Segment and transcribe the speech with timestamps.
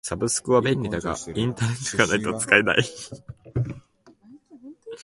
[0.03, 2.83] サブスクは便利だがインターネットがないと使えない。